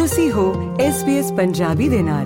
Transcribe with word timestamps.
ਤੁਸੀਂ 0.00 0.32
ਹੋ 0.32 0.76
SBS 0.76 1.36
ਪੰਜਾਬੀ 1.36 1.88
ਦੇ 1.88 2.02
ਨਾਲ। 2.02 2.24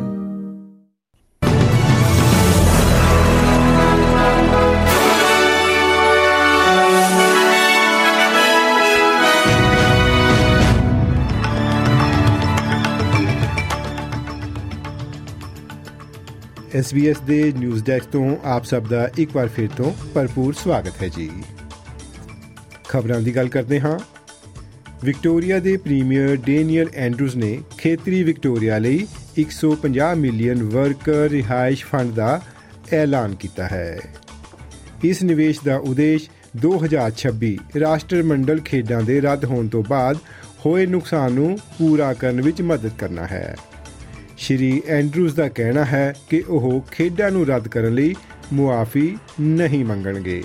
SBS 16.80 17.20
ਦੇ 17.26 17.52
ਨਿਊਜ਼ 17.58 17.84
ਡੈਸਕ 17.84 18.04
ਤੋਂ 18.04 18.36
ਆਪ 18.44 18.64
ਸਭ 18.64 18.82
ਦਾ 18.82 19.10
ਇੱਕ 19.18 19.36
ਵਾਰ 19.36 19.48
ਫਿਰ 19.48 19.68
ਤੋਂ 19.76 19.92
ਭਰਪੂਰ 20.14 20.54
ਸਵਾਗਤ 20.54 21.02
ਹੈ 21.02 21.08
ਜੀ। 21.08 21.30
ਖਬਰਾਂ 22.88 23.20
ਦੀ 23.20 23.36
ਗੱਲ 23.36 23.48
ਕਰਦੇ 23.48 23.80
ਹਾਂ। 23.80 24.13
ਵਿਕਟੋਰੀਆ 25.02 25.58
ਦੇ 25.58 25.76
ਪ੍ਰੀਮੀਅਰ 25.76 26.36
ਡੇਨੀਅਲ 26.36 26.86
ਐਂਡਰੂਜ਼ 26.94 27.36
ਨੇ 27.36 27.60
ਖੇਤਰੀ 27.78 28.22
ਵਿਕਟੋਰੀਆ 28.22 28.78
ਲਈ 28.78 29.06
150 29.38 30.14
ਮਿਲੀਅਨ 30.16 30.62
ਵਰਕਰ 30.62 31.28
ਰਿਹਾਇਸ਼ 31.28 31.84
ਫੰਡ 31.84 32.14
ਦਾ 32.14 32.42
ਐਲਾਨ 32.92 33.34
ਕੀਤਾ 33.34 33.66
ਹੈ। 33.66 34.00
ਇਸ 35.04 35.22
ਨਿਵੇਸ਼ 35.22 35.60
ਦਾ 35.64 35.76
ਉਦੇਸ਼ 35.76 36.30
2026 36.56 37.58
ਰਾਸ਼ਟਰਮੰਡਲ 37.80 38.60
ਖੇਡਾਂ 38.60 39.02
ਦੇ 39.02 39.20
ਰੱਦ 39.20 39.44
ਹੋਣ 39.44 39.68
ਤੋਂ 39.68 39.84
ਬਾਅਦ 39.88 40.16
ਹੋਏ 40.66 40.86
ਨੁਕਸਾਨ 40.86 41.32
ਨੂੰ 41.32 41.58
ਪੂਰਾ 41.78 42.12
ਕਰਨ 42.12 42.42
ਵਿੱਚ 42.42 42.62
ਮਦਦ 42.62 42.90
ਕਰਨਾ 42.98 43.26
ਹੈ। 43.26 43.56
ਸ਼੍ਰੀ 44.38 44.82
ਐਂਡਰੂਜ਼ 44.88 45.34
ਦਾ 45.34 45.48
ਕਹਿਣਾ 45.48 45.84
ਹੈ 45.84 46.14
ਕਿ 46.30 46.44
ਉਹ 46.48 46.86
ਖੇਡਾਂ 46.90 47.30
ਨੂੰ 47.30 47.46
ਰੱਦ 47.46 47.68
ਕਰਨ 47.68 47.94
ਲਈ 47.94 48.14
ਮੁਆਫੀ 48.52 49.18
ਨਹੀਂ 49.40 49.84
ਮੰਗਣਗੇ। 49.84 50.42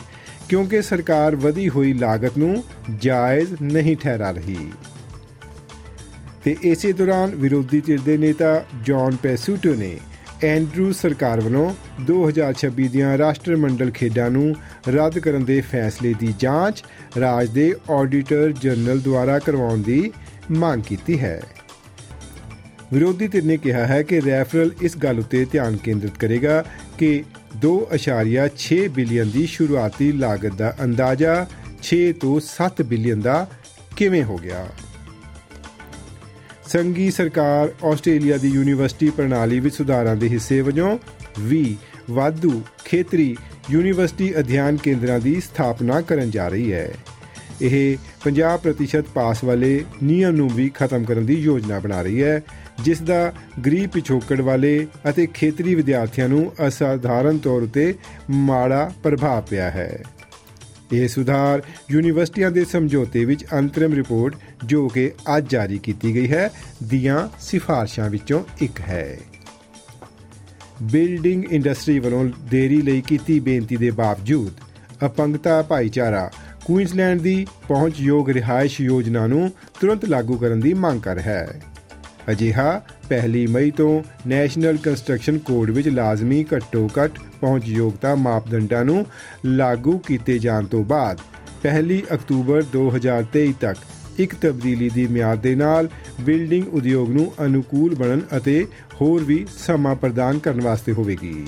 ਕਿਉਂਕਿ 0.50 0.82
ਸਰਕਾਰ 0.82 1.36
ਵਧੀ 1.36 1.70
ਹੋਈ 1.70 1.94
ਲਾਗਤ 1.94 2.38
ਨੂੰ 2.38 2.64
ਜਾਇਜ਼ 3.00 3.56
ਨਹੀਂ 3.62 3.98
ਠਹਿਰਾ 3.98 4.32
ਰਹੀ। 4.32 4.72
ਤੇ 6.44 6.56
ਇਸੇ 6.62 6.92
ਦੌਰਾਨ 6.92 7.36
ਵਿਰੋਧੀ 7.36 7.82
ਧਿਰ 7.82 8.00
ਦੇ 8.02 8.18
ਨੇਤਾ 8.18 8.66
ਜੌਨ 8.84 9.16
ਪੈਸੂਟੋ 9.16 9.76
ਨੇ 9.76 9.98
ਐਂਡਰੂ 10.44 10.92
ਸਰਕਾਰ 10.94 11.42
ਵੱਲੋਂ 11.42 11.74
2026 12.08 12.88
ਦੀਆਂ 12.88 13.18
ਰਾਸ਼ਟਰਮੰਡਲ 13.18 13.92
ਖੇਡਾਂ 13.92 14.30
ਨੂੰ 14.32 14.56
ਰੱਦ 14.90 15.20
ਕਰਨ 15.20 15.46
ਦੇ 15.46 15.62
ਫੈਸਲੇ 15.62 16.14
ਦੀ 16.20 16.34
ਜਾਂਚ 16.40 16.84
ਰਾਜ 17.20 17.50
ਦੇ 17.50 17.76
ਆਡੀਟਰ 17.92 18.52
ਜਨਰਲ 18.52 19.00
ਦੁਆਰਾ 19.00 19.40
ਕਰਵਾਉਣ 19.40 19.82
ਦੀ 19.82 20.12
ਮੰਗ 20.52 20.84
ਕੀਤੀ 20.84 21.20
ਹੈ। 21.20 21.42
ਵਿਰੋਧੀ 22.94 23.28
ਧਿਰ 23.28 23.44
ਨੇ 23.44 23.58
ਕਿਹਾ 23.58 23.86
ਹੈ 23.88 24.04
ਕਿ 24.04 24.22
ਰੈਫਰਲ 24.22 24.72
ਇਸ 24.82 24.98
ਗੱਲ 24.98 25.20
ਉਤੇ 25.20 25.46
ਧਿਆਨ 25.52 25.78
ਕੇਂਦਰਿਤ 25.78 26.18
ਕਰੇਗਾ 26.18 26.64
ਕਿ 26.98 27.24
2.6 27.66 28.88
ਬਿਲੀਅਨ 28.88 29.30
ਦੀ 29.30 29.46
ਸ਼ੁਰੂਆਤੀ 29.46 30.12
ਲਾਗਤ 30.12 30.54
ਦਾ 30.54 30.76
ਅੰਦਾਜ਼ਾ 30.84 31.48
6 31.84 31.98
ਤੋਂ 32.22 32.40
7 32.40 32.84
ਬਿਲੀਅਨ 32.84 33.22
ਦਾ 33.22 33.48
ਕਿਵੇਂ 33.98 34.24
ਹੋ 34.24 34.38
ਗਿਆ? 34.38 34.68
ਸੰਗੀ 36.68 37.12
ਸਰਕਾਰ 37.12 37.72
ਆਸਟ੍ਰੇਲੀਆ 37.86 38.38
ਦੀ 38.38 38.50
ਯੂਨੀਵਰਸਿਟੀ 38.50 39.10
ਪ੍ਰਣਾਲੀ 39.10 39.60
ਵਿੱਚ 39.60 39.76
ਸੁਧਾਰਾਂ 39.76 40.16
ਦੇ 40.16 40.30
ਹਿੱਸੇ 40.30 40.62
ਵਜੋਂ 40.62 40.98
ਵੀ 41.40 41.78
ਵਾਧੂ 42.10 42.62
ਖੇਤਰੀ 42.86 43.38
ਯੂਨੀਵਰਸਿਟੀ 43.70 44.40
ਅਧਿਐਨ 44.40 44.78
ਕੇਂਦਰਾਂ 44.78 45.20
ਦੀ 45.20 45.42
ਸਥਾਪਨਾ 45.42 46.02
ਕਰਨ 46.02 46.32
ਜਾ 46.32 46.48
ਰਹੀ 46.48 46.74
ਹੈ। 46.74 46.92
ਇਹ 47.62 47.98
50% 48.24 49.10
ਪਾਸ 49.14 49.44
ਵਾਲੇ 49.44 49.86
ਨਿਯਮ 50.04 50.36
ਨੂੰ 50.36 50.50
ਵੀ 50.50 50.72
ਖਤਮ 50.76 51.04
ਕਰਨ 51.04 51.26
ਦੀ 51.26 51.34
ਯੋਜਨਾ 51.34 51.80
ਬਣਾ 51.80 52.02
ਰਹੀ 52.02 52.24
ਹੈ, 52.24 52.42
ਜਿਸ 52.84 53.02
ਦਾ 53.02 53.34
ਗਰੀਬ 53.66 53.90
ਪਿਛੋਕੜ 53.90 54.42
ਵਾਲੇ 54.42 54.88
ਅਤੇ 55.10 55.28
ਖੇਤਰੀ 55.34 55.76
ਵਿਦਿਆਰਥੀਆਂ 55.76 56.30
ਨੂੰ 56.30 56.52
ਅਸਾਧਾਰਨ 56.68 57.38
ਤੌਰ 57.38 57.62
ਉਤੇ 57.62 57.94
ਮਾੜਾ 58.30 58.92
ਪ੍ਰਭਾਵ 59.04 59.44
ਪਿਆ 59.50 59.70
ਹੈ। 59.70 60.04
ਇਹ 60.94 61.08
ਸੁਧਾਰ 61.08 61.62
ਯੂਨੀਵਰਸਿਟੀਆਂ 61.92 62.52
ਦੇ 62.52 62.66
ਸਮਝੌਤੇ 62.66 63.26
ਵਿੱਚ 63.26 63.46
ਅੰਤਰਿਮ 63.54 63.94
ਰਿਪੋਰਟ 63.94 64.36
ਜੋ 64.66 64.88
ਕਿ 64.88 65.12
ਅੱਜ 65.38 65.52
ਜਾਰੀ 65.52 65.78
ਕੀਤੀ 65.78 66.16
ਗਈ 66.16 66.32
ਹੈ, 66.32 66.52
ਦੀਆਂ 66.84 67.28
ਸਿਫਾਰਸ਼ਾਂ 67.40 68.10
ਵਿੱਚੋਂ 68.10 68.44
ਇੱਕ 68.62 68.80
ਹੈ। 68.80 69.18
ਬਿਲਡਿੰਗ 70.82 71.44
ਇੰਡਸਟਰੀ 71.46 72.00
ਵੱਲੋਂ 72.00 72.30
ਦੇਰੀ 72.52 72.82
ਲਈ 72.82 73.02
ਕੀਤੀ 73.02 73.40
ਬੇਨਤੀ 73.40 73.76
ਦੇ 73.76 73.92
ਬਾਵਜੂਦ 73.92 74.52
ਅਪੰਗਤਾ 75.06 75.62
ਭਾਈਚਾਰਾ 75.62 76.32
ਕੁਈਨਜ਼ਲੈਂਡ 76.70 77.22
ਦੀ 77.22 77.48
ਪਹੁੰਚਯੋਗ 77.68 78.30
ਰਿਹਾਇਸ਼ 78.30 78.82
ਯੋਜਨਾ 78.82 79.28
ਨੂੰ 79.28 79.52
ਤੁਰੰਤ 79.82 80.06
ਲਾਗੂ 80.06 80.38
ਕਰਨ 80.38 80.60
ਦੀ 80.60 80.74
ਮੰਗ 80.74 81.02
ਕਰ 81.02 81.20
ਹੈ। 81.20 81.62
ਅਜਿਹਾ 82.32 82.82
ਪਹਿਲੀ 83.10 83.48
ਮਈ 83.48 83.72
ਤੋਂ 83.72 84.04
ਨੈਸ਼ਨਲ 84.28 84.78
ਕੰਸਟਰਕਸ਼ਨ 84.78 85.38
ਕੋਡ 85.38 85.70
ਵਿੱਚ 85.70 85.88
ਲਾਜ਼ਮੀ 85.88 86.46
ਘੱਟੋ-ਘੱਟ 86.56 87.12
ਪਹੁੰਚਯੋਗਤਾ 87.42 88.16
ਮਾਪਦੰਡਾਂ 88.16 88.86
ਨੂੰ 88.86 89.06
ਲਾਗੂ 89.46 89.98
ਕੀਤੇ 89.98 90.40
ਜਾਣ 90.40 90.66
ਤੋਂ 90.66 90.84
ਬਾਅਦ 90.84 91.20
ਪਹਿਲੀ 91.64 92.04
ਅਕਤੂਬਰ 92.14 92.64
2023 92.74 93.54
ਤੱਕ 93.62 93.78
ਇੱਕ 94.18 94.36
ਤਬਦੀਲੀ 94.36 94.90
ਦੀ 94.90 95.08
ਮਿਆਦ 95.08 95.40
ਦੇ 95.40 95.56
ਨਾਲ 95.56 95.90
ਬਿਲਡਿੰਗ 96.22 96.74
ਉਦਯੋਗ 96.74 97.10
ਨੂੰ 97.10 97.34
ਅਨੁਕੂਲ 97.46 97.96
ਬਣਨ 97.96 98.22
ਅਤੇ 98.38 98.68
ਹੋਰ 99.02 99.24
ਵੀ 99.24 99.48
ਸਮਾਂ 99.58 99.96
ਪ੍ਰਦਾਨ 99.96 100.40
ਕਰਨ 100.40 100.62
ਵਾਸਤੇ 100.62 100.92
ਹੋਵੇਗੀ। 100.92 101.48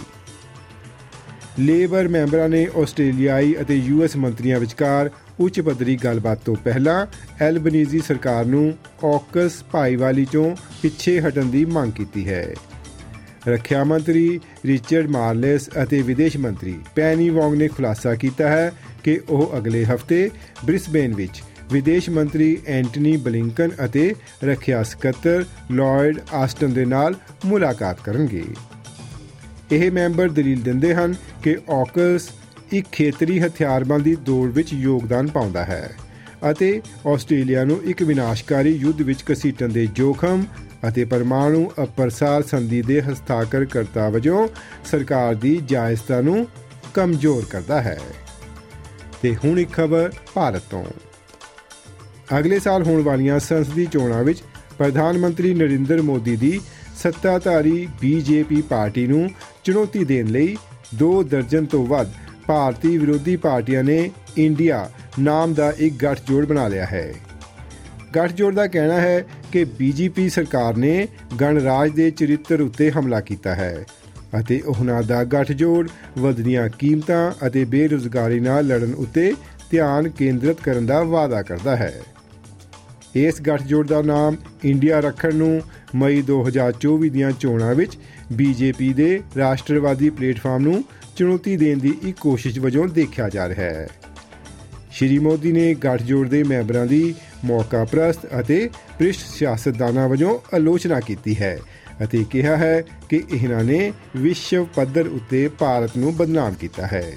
ਲੇਬਰ 1.59 2.07
ਮੈਂਬਰਾਂ 2.07 2.50
ਨੇ 2.50 2.67
ਆਸਟ੍ਰੇਲੀਆਈ 2.81 3.56
ਅਤੇ 3.62 3.75
ਯੂਐਸ 3.75 4.16
ਮੰਤਰੀਆਂ 4.16 4.59
ਵਿਚਕਾਰ 4.59 5.09
ਉੱਚ 5.39 5.62
ਪੱਧਰੀ 5.62 5.95
ਗੱਲਬਾਤ 5.95 6.39
ਤੋਂ 6.45 6.56
ਪਹਿਲਾਂ 6.56 7.06
ਐਲਬਨੀਜ਼ੀ 7.41 8.00
ਸਰਕਾਰ 8.00 8.45
ਨੂੰ 8.45 8.73
ਔਕਸ 9.03 9.63
ਭਾਈਵਾਲੀ 9.72 10.25
ਚੋਂ 10.25 10.56
ਪਿੱਛੇ 10.81 11.22
ਹਟਣ 11.22 11.45
ਦੀ 11.45 11.66
ਮੰਗ 11.66 11.91
ਕੀਤੀ 11.91 12.28
ਹੈ। 12.29 12.53
ਰੱਖਿਆ 13.47 13.84
ਮੰਤਰੀ 13.84 14.39
ਰਿਚਰਡ 14.66 15.09
ਮਾਰਲੇਸ 15.09 15.69
ਅਤੇ 15.84 16.01
ਵਿਦੇਸ਼ 16.01 16.38
ਮੰਤਰੀ 16.38 16.75
ਪੈਨੀ 16.95 17.29
ਵੌਂਗ 17.29 17.53
ਨੇ 17.53 17.68
ਖੁਲਾਸਾ 17.68 18.16
ਕੀਤਾ 18.16 18.47
ਹੈ 18.50 18.72
ਕਿ 19.03 19.19
ਉਹ 19.29 19.57
ਅਗਲੇ 19.57 19.85
ਹਫ਼ਤੇ 19.85 20.29
ਬ੍ਰਿਸਬੇਨ 20.66 21.16
ਵਿੱਚ 21.16 21.41
ਵਿਦੇਸ਼ 21.72 22.09
ਮੰਤਰੀ 22.09 22.57
ਐਂਟਨੀ 22.68 23.18
ਬਲਿੰਕਨ 23.18 23.72
ਅਤੇ 23.85 24.13
ਰੱਖਿਆ 24.44 24.83
ਸਕੱਤਰ 24.83 25.45
ਲਾਇਡ 25.72 26.19
ਆਸਟਨ 26.33 26.73
ਦੇ 26.73 26.85
ਨਾਲ 26.85 27.16
ਮੁਲਾਕਾਤ 27.45 28.01
ਕਰਨਗੇ। 28.03 28.44
ਇਹ 29.72 29.92
ਮੈਂਬਰ 29.92 30.30
ਦਲੀਲ 30.30 30.62
ਦਿੰਦੇ 30.62 30.96
ਹਨ 30.96 31.16
ਕਿ 31.44 31.58
ਔਕਸ 31.70 32.30
ਇੱਕ 32.72 32.88
ਖੇਤਰੀ 32.92 33.40
ਹਥਿਆਰਬੰਦੀ 33.40 34.16
ਦੌੜ 34.16 34.50
ਵਿੱਚ 34.50 34.74
ਯੋਗਦਾਨ 34.74 35.28
ਪਾਉਂਦਾ 35.28 35.64
ਹੈ 35.64 35.96
ਅਤੇ 36.52 36.82
ਆਸਟ੍ਰੇਲੀਆ 37.08 37.64
ਨੂੰ 37.64 37.84
ਇੱਕ 37.84 38.04
ਵਿਨਾਸ਼ਕਾਰੀ 38.04 38.70
ਯੁੱਧ 38.70 39.02
ਵਿੱਚ 39.02 39.22
ਕਸੀਟਣ 39.22 39.70
ਦੇ 39.70 39.86
ਜੋਖਮ 39.86 40.44
ਅਤੇ 40.90 41.06
ਪਰਮਾਣੂ 41.06 41.72
ਅਪਰਸਾਰ 41.84 42.44
ਸੰਧੀ 42.44 42.81
ਦੇ 42.81 43.02
ਹਸਤਾਖਰ 43.02 43.66
ਕਰਤਾ 43.66 44.10
ਵਜੋਂ 44.10 44.48
ਸਰਕਾਰ 44.86 45.36
ਦੀ 45.36 45.62
ਜਾਇਜ਼ਤਾ 45.66 46.22
ਨੂੰ 46.22 46.48
ਕਮਜ਼ੋਰ 46.94 47.46
ਕਰਦਾ 47.50 47.81
ਹੈ। 47.81 48.00
ਤੇ 49.22 49.36
ਹੁਣ 49.36 49.60
ਇੱਕ 49.60 49.74
ਖਬਰ 49.74 50.12
ਭਾਰਤ 50.34 50.62
ਤੋਂ। 50.70 50.86
ਅਗਲੇ 52.40 52.60
ਸਾਲ 52.60 52.84
ਹੋਣ 52.84 53.04
ਵਾਲੀਆਂ 53.04 53.40
ਸੰਸਦੀ 53.40 53.86
ਚੋਣਾਂ 53.86 54.24
ਵਿੱਚ 54.24 54.44
ਪ੍ਰਧਾਨ 54.78 55.18
ਮੰਤਰੀ 55.18 55.54
ਨਰਿੰਦਰ 55.54 56.02
ਮੋਦੀ 56.02 56.36
ਦੀ 56.36 56.62
ਸੱਤਾਧਾਰੀ 57.03 57.88
ਬੀਜੇਪੀ 58.01 58.62
ਪਾਰਟੀ 58.62 59.07
ਨੂੰ 59.07 59.29
ਚੁਣੌਤੀ 59.63 60.03
ਦੇਣ 60.03 60.28
ਲਈ 60.28 60.57
ਦੋ 60.95 61.23
ਦਰਜਨ 61.23 61.66
ਤੋਂ 61.66 61.85
ਵੱਧ 61.88 62.12
ਭਾਰਤੀ 62.47 62.97
ਵਿਰੋਧੀ 62.97 63.35
ਪਾਰਟੀਆਂ 63.35 63.84
ਨੇ 63.84 64.12
ਇੰਡੀਆ 64.38 64.89
ਨਾਮ 65.19 65.53
ਦਾ 65.53 65.72
ਇੱਕ 65.78 65.95
ਗੱਠਜੋੜ 66.03 66.45
ਬਣਾ 66.45 66.67
ਲਿਆ 66.67 66.85
ਹੈ। 66.85 67.13
ਗੱਠਜੋੜ 68.16 68.53
ਦਾ 68.53 68.67
ਕਹਿਣਾ 68.67 69.00
ਹੈ 69.00 69.25
ਕਿ 69.51 69.63
ਬੀਜੇਪੀ 69.79 70.29
ਸਰਕਾਰ 70.29 70.78
ਨੇ 70.78 71.07
ਗਣਰਾਜ 71.41 71.91
ਦੇ 71.91 72.09
ਚਰਿੱਤਰ 72.12 72.62
ਉੱਤੇ 72.62 72.91
ਹਮਲਾ 72.91 73.19
ਕੀਤਾ 73.22 73.56
ਹੈ 73.56 73.85
ਅਤੇ 74.39 74.62
ਉਹਨਾਂ 74.66 75.01
ਦਾ 75.03 75.23
ਗੱਠਜੋੜ 75.23 75.88
ਵਧਦੀਆਂ 76.19 76.69
ਕੀਮਤਾਂ 76.69 77.31
ਅਤੇ 77.47 77.66
ਬੇਰੁਜ਼ਗਾਰੀ 77.66 78.39
ਨਾਲ 78.39 78.68
ਲੜਨ 78.68 78.94
ਉੱਤੇ 78.94 79.33
ਧਿਆਨ 79.72 80.09
ਕੇਂਦਰਿਤ 80.09 80.62
ਕਰਨ 80.62 80.85
ਦਾ 80.85 81.03
ਵਾਅਦਾ 81.03 81.41
ਕਰਦਾ 81.41 81.75
ਹੈ। 81.75 81.94
ਇਸ 83.16 83.41
ਗੱਠਜੋੜ 83.41 83.88
ਦਾ 83.88 84.01
ਨਾਮ 84.01 84.35
ਇੰਡੀਆ 84.63 85.00
ਰੱਖਣ 85.00 85.35
ਨੂੰ 85.35 85.62
ਮਈ 85.96 86.24
2024 86.29 87.09
ਦੀਆਂ 87.09 87.31
ਚੋਣਾਂ 87.31 87.75
ਵਿੱਚ 87.75 87.97
ਬੀਜੇਪੀ 88.34 88.94
ਦੇ 88.94 89.22
ਰਾਸ਼ਟਰਵਾਦੀ 89.38 90.09
ਪਲੇਟਫਾਰਮ 90.09 90.62
ਨੂੰ 90.62 90.84
ਚੁਣੌਤੀ 91.16 91.57
ਦੇਣ 91.57 91.79
ਦੀ 91.79 91.94
ਇੱਕ 92.03 92.18
ਕੋਸ਼ਿਸ਼ 92.18 92.59
ਵਜੋਂ 92.59 92.88
ਦੇਖਿਆ 92.88 93.29
ਜਾ 93.29 93.50
ਰਿਹਾ 93.50 93.66
ਹੈ। 93.66 93.88
ਸ਼੍ਰੀ 94.91 95.19
ਮੋਦੀ 95.19 95.51
ਨੇ 95.51 95.74
ਗੱਠਜੋੜ 95.74 96.28
ਦੇ 96.28 96.44
ਮੈਂਬਰਾਂ 96.44 96.85
ਦੀ 96.85 97.16
ਮੌਕਾ 97.45 97.86
ਪ੍ਰਸਤ 97.86 98.19
ਅਤੇ 98.39 98.69
ਪ੍ਰਿਸ਼ਟ 99.00 99.21
ਸਿਆਸਤਦਾਨਾਂ 99.25 100.10
ਵਜੋਂ 100.10 100.39
ਆਲੋਚਨਾ 100.56 101.00
ਕੀਤੀ 101.00 101.36
ਹੈ 101.42 101.60
ਅਤੇ 102.04 102.25
ਕਿਹਾ 102.30 102.57
ਹੈ 102.57 102.83
ਕਿ 103.10 103.24
ਇਹਨਾਂ 103.33 103.63
ਨੇ 103.63 103.94
ਵਿਸ਼ਵ 104.18 104.66
ਪੱਧਰ 104.75 105.07
ਉੱਤੇ 105.07 105.48
ਭਾਰਤ 105.48 105.98
ਨੂੰ 105.98 106.16
ਬਦਨਾਮ 106.16 106.54
ਕੀਤਾ 106.54 106.86
ਹੈ। 106.86 107.13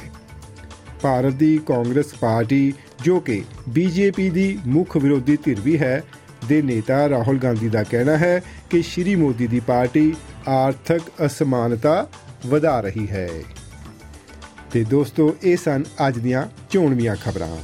ਭਾਰਤ 1.03 1.33
ਦੀ 1.33 1.61
ਕਾਂਗਰਸ 1.67 2.15
ਪਾਰਟੀ, 2.15 2.73
ਜੋ 3.05 3.21
ਕਿ 3.21 3.43
ਬੀਜੇਪੀ 3.69 4.31
ਦੀ 4.31 4.59
ਮੁੱਖ 4.67 4.97
ਵਿਰੋਧੀ 4.97 5.39
ਧਿਰ 5.45 5.61
ਵੀ 5.61 5.79
ਹੈ 5.79 6.03
ਦੇ 6.49 6.63
ਨੇਤਾ 6.63 7.09
ਰਾਹੁਲ 7.09 7.39
ਗਾਂਧੀ 7.39 7.69
ਦਾ 7.69 7.83
ਕਹਿਣਾ 7.83 8.17
ਹੈ 8.17 8.43
ਕਿ 8.71 8.83
ਸ਼੍ਰੀ 8.83 9.17
ਮੋਦੀ 9.17 9.47
ਦੀ 9.47 9.61
ਪਾਰਟੀ 9.61 10.17
ਆਰਥਿਕ 10.49 11.03
ਅਸਮਾਨਤਾ 11.27 12.09
ਵਧਾ 12.47 12.81
ਰਹੀ 12.81 13.07
ਹੈ। 13.11 13.29
ਤੇ 14.73 14.85
ਦੋਸਤੋ, 14.85 15.37
ਇਹ 15.43 15.57
ਸਨ 15.57 15.83
ਅੱਜ 16.09 16.19
ਦੀਆਂ 16.19 16.47
ਚੋਣਵੀਆਂ 16.71 17.17
ਖਬਰਾਂ। 17.17 17.57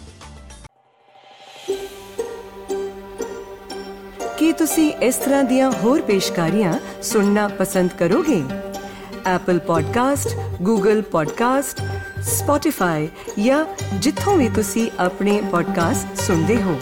ਕੀ 4.39 4.53
ਤੁਸੀਂ 4.53 4.93
ਇਸ 4.93 5.15
ਤਰ੍ਹਾਂ 5.15 5.45
ਦੀਆਂ 5.45 5.73
ਹੋਰ 5.73 6.03
ਪੇਸ਼ਕਾਰੀਆਂ 6.03 6.75
ਸੁਣਨਾ 7.03 7.49
ਪਸੰਦ 7.49 7.91
ਕਰੋਗੇ? 7.99 8.43
Apple 9.37 9.61
Podcast, 9.61 10.31
Google 10.69 11.01
Podcast, 11.01 11.85
Spotify 12.21 13.07
ਜਾਂ 13.43 13.65
ਜਿੱਥੋਂ 13.99 14.37
ਵੀ 14.37 14.49
ਤੁਸੀਂ 14.49 14.91
ਆਪਣੇ 14.99 15.43
ਪੋਡਕਾਸਟ 15.51 16.21
ਸੁਣਦੇ 16.21 16.63
ਹੋ। 16.63 16.81